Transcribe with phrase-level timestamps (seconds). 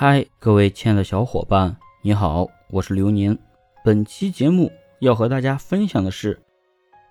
[0.00, 3.36] 嗨，各位亲爱的小伙伴，你好，我是流年。
[3.84, 6.38] 本期节目要和大家分享的是，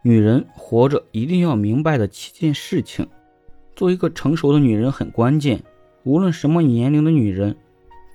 [0.02, 3.06] 女人活着一定要明白的七件事情。
[3.76, 5.62] 做一个成熟的女人很关键，
[6.06, 7.58] 无论什么年龄的女人，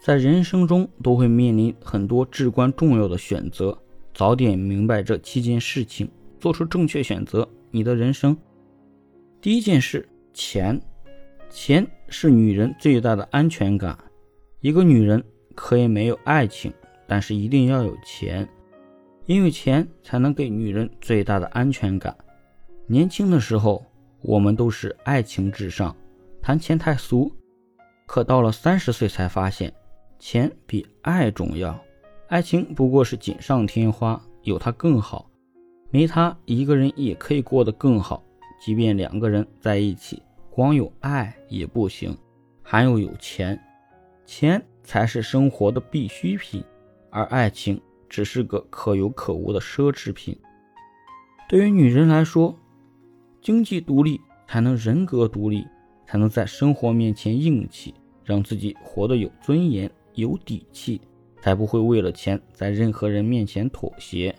[0.03, 3.77] 在人生中都会面临很多至关重要的选择。
[4.15, 6.11] 早点明白这七件事情，
[6.41, 8.35] 做出正确选择，你的人生。
[9.39, 10.81] 第一件事，钱，
[11.51, 13.99] 钱是女人最大的安全感。
[14.63, 15.21] 一个女人
[15.57, 16.73] 可以没有爱情，
[17.09, 18.49] 但是一定要有钱，
[19.27, 22.17] 因为钱才能给女人最大的安全感。
[22.87, 23.85] 年轻的时候，
[24.21, 25.95] 我们都是爱情至上，
[26.41, 27.31] 谈钱太俗。
[28.07, 29.75] 可到了三十岁才发现，
[30.21, 31.77] 钱比爱重要。
[32.29, 35.29] 爱情不过是锦上添花，有它更好，
[35.91, 38.23] 没它一个人也可以过得更好。
[38.65, 42.17] 即便两个人在一起，光有爱也不行，
[42.63, 43.61] 还要有钱。
[44.35, 46.65] 钱才是生活的必需品，
[47.11, 50.35] 而爱情只是个可有可无的奢侈品。
[51.51, 52.59] 对于女人来说，
[53.43, 55.67] 经济独立才能人格独立，
[56.07, 57.95] 才能在生活面前硬气，
[58.25, 60.99] 让自己活得有尊严、有底气，
[61.43, 64.35] 才不会为了钱在任何人面前妥协。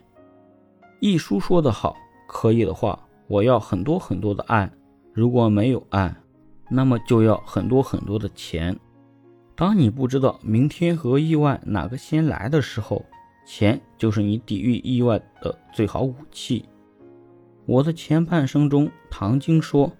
[1.01, 1.95] 一书说得好，
[2.27, 4.67] 可以的话，我要很多很多的爱；
[5.13, 6.11] 如果没有爱，
[6.67, 8.75] 那么就要很多很多的钱。
[9.55, 13.05] 当你不知道明天和意外哪个先来的时候，
[13.45, 16.65] 钱就是你抵御意外的最好武器。
[17.65, 19.91] 我的前半生中，唐晶说：“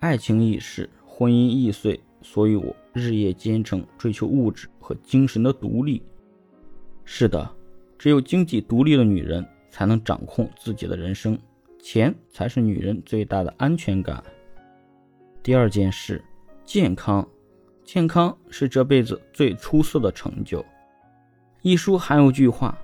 [0.00, 6.02] 爱情易逝，婚姻易碎，所以我日夜兼程，追求物质和精神的独立。”
[7.04, 7.48] 是的，
[7.96, 11.38] 只有经济独立的女人才能掌控自己的人生，
[11.80, 14.22] 钱才是女人最大的安全感。
[15.42, 16.22] 第二件事，
[16.64, 17.26] 健康。
[17.86, 20.62] 健康是这辈子最出色的成就。
[21.62, 22.76] 一书还有句话：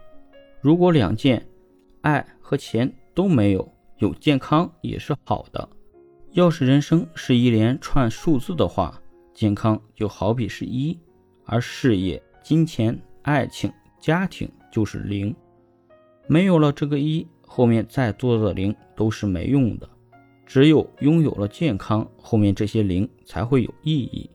[0.60, 1.44] 如果两件，
[2.02, 3.68] 爱和钱都没有，
[3.98, 5.68] 有健康也是好的。
[6.30, 9.02] 要是人生是一连串数字的话，
[9.34, 10.96] 健康就好比是一，
[11.46, 15.34] 而事业、金钱、爱情、家庭就是零。
[16.28, 19.88] 没有了这个一，后面再多的零都是没用的。
[20.46, 24.30] 只有拥有了健康，后面这些零才会有意义。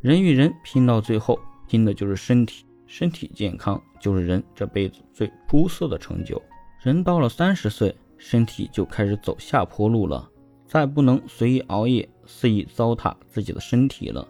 [0.00, 1.38] 人与人拼到最后，
[1.68, 2.64] 拼的就是身体。
[2.86, 6.42] 身体健康就是人这辈子最出色的成就。
[6.80, 10.28] 人到了三十岁，身体就开始走下坡路了，
[10.66, 14.26] 再不能随意熬夜、肆意糟蹋自己的身体了。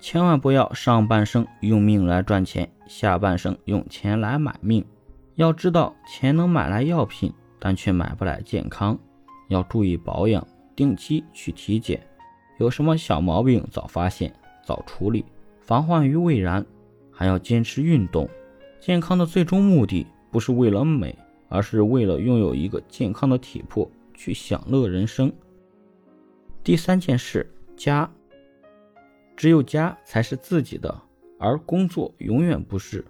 [0.00, 4.82] 千万不要上半生用命来赚钱，下半生用钱来买命。
[5.34, 8.98] 要知道，钱能买来药品，但却买不来健康。
[9.48, 12.00] 要注意保养，定期去体检，
[12.58, 14.32] 有什么小毛病早发现。
[14.62, 15.24] 早处理，
[15.60, 16.64] 防患于未然，
[17.10, 18.28] 还要坚持运动。
[18.80, 21.16] 健康的最终目的不是为了美，
[21.48, 25.32] 而是为了拥有一个健康的体魄，去享乐人生。
[26.64, 28.10] 第三件事，家，
[29.36, 31.00] 只有家才是自己的，
[31.38, 33.04] 而工作永远不是。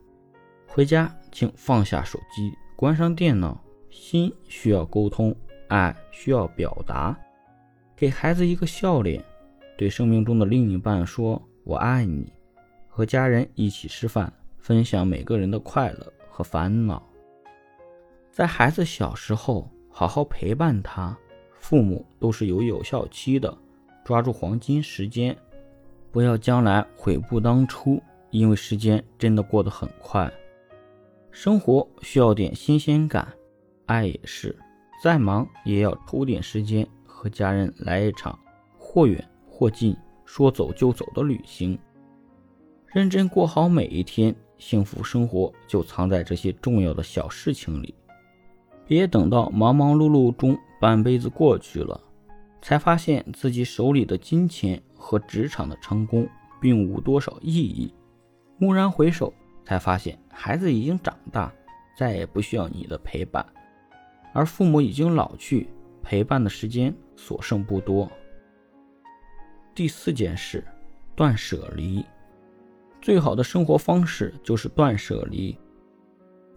[0.66, 5.34] 回家，请放下手机，关上电脑，心需要沟通，
[5.68, 7.18] 爱需要表达，
[7.94, 9.22] 给孩子一个笑脸。
[9.82, 12.32] 对生命中的另一半说：“我爱你。”
[12.88, 17.04] 和家人一起吃饭，分享每个人的快乐和烦恼。
[18.30, 21.18] 在孩子小时候，好好陪伴他。
[21.56, 23.52] 父母都是有有效期的，
[24.04, 25.36] 抓住黄金时间，
[26.12, 28.00] 不要将来悔不当初。
[28.30, 30.32] 因为时间真的过得很快。
[31.32, 33.26] 生活需要点新鲜感，
[33.86, 34.56] 爱也是。
[35.02, 38.38] 再忙也要抽点时间和家人来一场
[38.78, 39.28] 或远。
[39.54, 41.78] 或近，说走就走的旅行，
[42.86, 47.94] 认真过好每一天，幸福生活就藏在这些重要的小事情里。
[48.86, 52.00] 别等到忙忙碌碌中半辈子过去了，
[52.62, 56.26] 才发现自己手里的金钱和职场的成功
[56.58, 57.92] 并无多少意义。
[58.58, 59.32] 蓦然回首，
[59.66, 61.52] 才发现孩子已经长大，
[61.96, 63.44] 再也不需要你的陪伴，
[64.32, 65.68] 而父母已经老去，
[66.02, 68.10] 陪伴的时间所剩不多。
[69.74, 70.62] 第四件事，
[71.16, 72.04] 断舍离。
[73.00, 75.56] 最好的生活方式就是断舍离。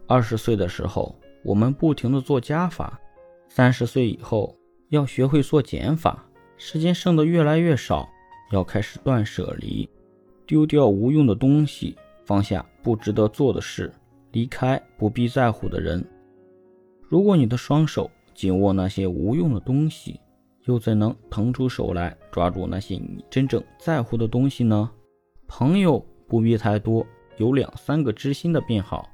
[0.06, 3.00] 二十岁的时候，我们不停的做加法；
[3.48, 4.54] 三十岁以后，
[4.90, 6.26] 要学会做减法。
[6.58, 8.08] 时间剩的越来越少，
[8.52, 9.90] 要开始断舍离，
[10.46, 13.94] 丢掉无用的东西，放下不值得做的事，
[14.34, 16.06] 离开不必在乎的人。
[17.08, 20.20] 如果你的双手紧握那些无用的东西，
[20.66, 24.90] 又怎能腾出手来抓住那些你真正在乎的东西呢？
[25.48, 27.06] 朋友不必太多，
[27.38, 29.10] 有两三个知心的便好。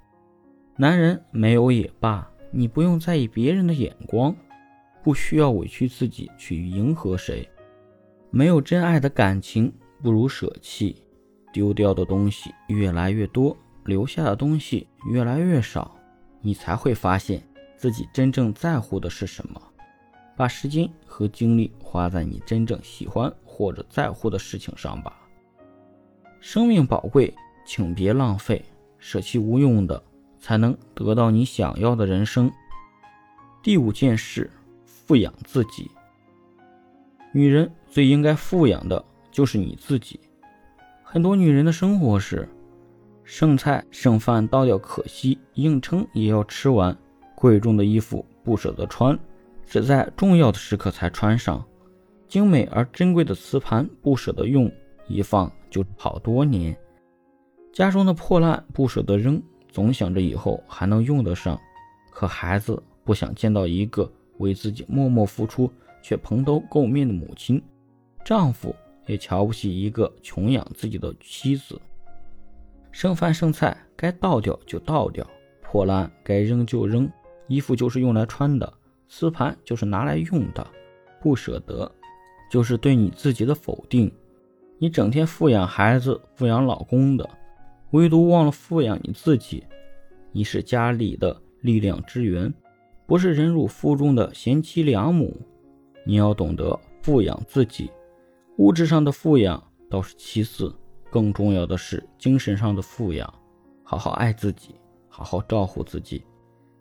[0.77, 4.35] 男人没有也罢，你不用在意别人的眼光，
[5.03, 7.47] 不需要委屈自己去迎合谁。
[8.29, 9.71] 没有真爱的感情，
[10.01, 11.03] 不如舍弃。
[11.51, 15.93] 丢掉的东西越来越多，留下的东西越来越少，
[16.39, 17.43] 你才会发现
[17.75, 19.61] 自己真正在乎的是什么。
[20.35, 25.17] 把时间和精力花在你真正喜欢或者在乎的事情上吧。
[26.39, 27.33] 生命宝贵，
[27.65, 28.63] 请别浪费，
[28.97, 30.01] 舍弃无用的，
[30.39, 32.51] 才能得到你想要的人生。
[33.61, 34.49] 第五件事，
[34.83, 35.91] 富养自己。
[37.31, 40.19] 女人最应该富养的就是你自己。
[41.03, 42.49] 很多女人的生活是：
[43.23, 46.95] 剩菜剩饭倒掉可惜，硬撑也要吃完；
[47.35, 49.17] 贵重的衣服不舍得穿。
[49.71, 51.65] 只在重要的时刻才穿上，
[52.27, 54.69] 精美而珍贵的瓷盘不舍得用，
[55.07, 56.77] 一放就好多年。
[57.71, 61.57] 家中的破烂不舍得扔，总想着以后还能用得上。
[62.11, 65.71] 可孩子不想见到一个为自己默默付出
[66.01, 67.63] 却蓬头垢面的母亲，
[68.25, 68.75] 丈夫
[69.05, 71.79] 也瞧不起一个穷养自己的妻子。
[72.91, 75.25] 剩饭剩菜该倒掉就倒掉，
[75.61, 77.09] 破烂该扔就扔，
[77.47, 78.73] 衣服就是用来穿的。
[79.13, 80.65] 磁盘就是拿来用的，
[81.19, 81.91] 不舍得，
[82.49, 84.09] 就是对你自己的否定。
[84.77, 87.29] 你整天富养孩子、富养老公的，
[87.91, 89.65] 唯独忘了富养你自己。
[90.31, 92.51] 你是家里的力量之源，
[93.05, 95.35] 不是忍辱负重的贤妻良母。
[96.05, 97.91] 你要懂得富养自己，
[98.59, 100.73] 物质上的富养倒是其次，
[101.09, 103.31] 更重要的是精神上的富养。
[103.83, 104.73] 好好爱自己，
[105.09, 106.23] 好好照顾自己，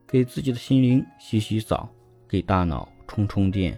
[0.07, 1.93] 给自己的心灵洗洗澡。
[2.31, 3.77] 给大脑充充电，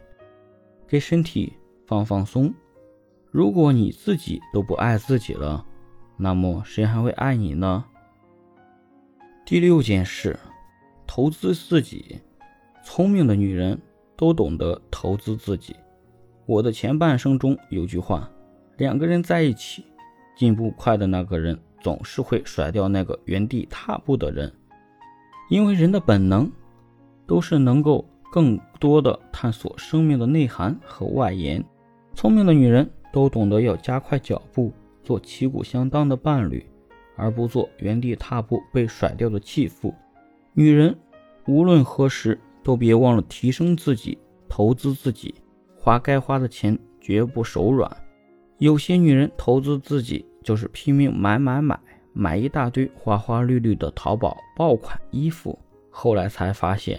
[0.87, 1.51] 给身体
[1.87, 2.53] 放放松。
[3.31, 5.65] 如果你自己都不爱自己了，
[6.19, 7.83] 那么谁还会爱你呢？
[9.47, 10.39] 第六件事，
[11.07, 12.21] 投资自己。
[12.85, 13.81] 聪明的女人
[14.19, 15.75] 都懂得投资自己。
[16.45, 18.31] 我的前半生中有句话：
[18.77, 19.83] 两个人在一起，
[20.37, 24.53] 进步快的那个人总是会甩掉那个原地踏步的人，
[25.49, 26.53] 因为人的本能
[27.27, 28.07] 都是能够。
[28.33, 31.63] 更多的探索生命的内涵和外延。
[32.15, 34.73] 聪明的女人都懂得要加快脚步，
[35.05, 36.65] 做旗鼓相当的伴侣，
[37.15, 39.95] 而不做原地踏步被甩掉的弃妇。
[40.55, 40.97] 女人
[41.47, 44.17] 无论何时都别忘了提升自己，
[44.49, 45.35] 投资自己，
[45.77, 47.95] 花该花的钱绝不手软。
[48.57, 51.79] 有些女人投资自己就是拼命买买买，
[52.15, 55.59] 买一大堆花花绿绿的淘宝爆款衣服，
[55.91, 56.99] 后来才发现。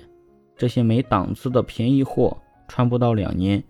[0.63, 2.38] 这些没档次的便宜货
[2.69, 3.62] 穿不到两年，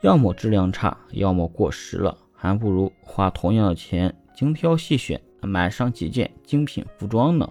[0.00, 7.46] 要么质量差，要么过时了，还不如花同样的钱精挑细选买上几件精品服装呢。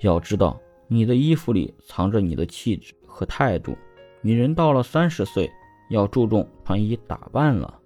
[0.00, 3.76] 要知道，你的衣服里藏着你的气质和态度。
[4.22, 5.50] 女人到了三十岁，
[5.90, 7.78] 要注重穿衣打扮了。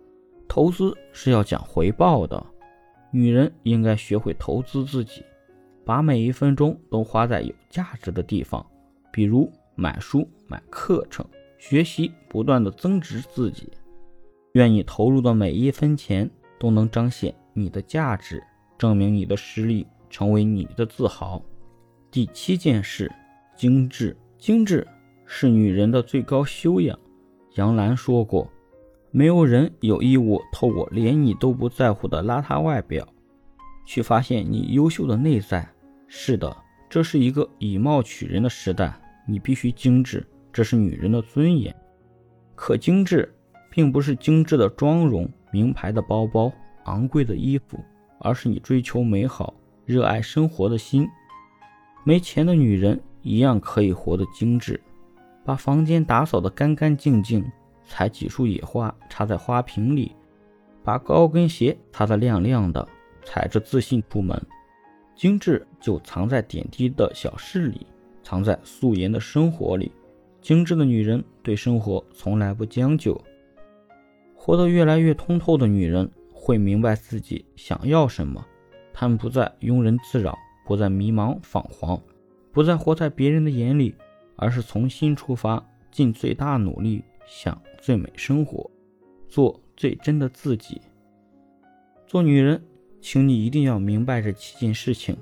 [0.46, 2.46] 投资是要讲回报的，
[3.10, 5.24] 女人应该学会投资自己，
[5.84, 8.64] 把每一分钟都花在有价值的地方，
[9.10, 9.50] 比如。
[9.80, 11.24] 买书、买课程、
[11.56, 13.72] 学习，不断的增值自己。
[14.54, 16.28] 愿你投入的每一分钱
[16.58, 18.42] 都能彰显你的价值，
[18.76, 21.40] 证明你的实力，成为你的自豪。
[22.10, 23.08] 第七件事，
[23.56, 24.16] 精致。
[24.36, 24.84] 精致
[25.24, 26.98] 是女人的最高修养。
[27.54, 28.50] 杨澜说过
[29.12, 33.06] ：“没有人有义务透过连你都不在乎的邋遢外表，
[33.86, 35.68] 去发现你优秀的内在。”
[36.08, 36.56] 是的，
[36.90, 39.00] 这是一个以貌取人的时代。
[39.28, 41.74] 你必须精致，这是女人的尊严。
[42.54, 43.30] 可精致，
[43.70, 46.50] 并不是精致的妆容、名牌的包包、
[46.86, 47.78] 昂贵的衣服，
[48.20, 49.52] 而是你追求美好、
[49.84, 51.06] 热爱生活的心。
[52.04, 54.80] 没钱的女人一样可以活得精致，
[55.44, 57.44] 把房间打扫得干干净净，
[57.84, 60.16] 采几束野花插在花瓶里，
[60.82, 62.88] 把高跟鞋擦得亮亮的，
[63.22, 64.40] 踩着自信出门。
[65.14, 67.86] 精致就藏在点滴的小事里。
[68.28, 69.90] 藏在素颜的生活里，
[70.42, 73.18] 精致的女人对生活从来不将就。
[74.34, 78.46] 活得越来越通透的女人会明白自己想要什么，
[78.92, 81.98] 她们不再庸人自扰，不再迷茫彷徨，
[82.52, 83.94] 不再活在别人的眼里，
[84.36, 88.70] 而是从心出发，尽最大努力想最美生活，
[89.26, 90.82] 做最真的自己。
[92.06, 92.62] 做女人，
[93.00, 95.16] 请你一定要明白这七件事情。